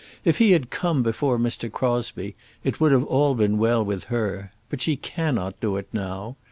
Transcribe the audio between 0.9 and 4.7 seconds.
before Mr. Crosbie it would have all been well with her.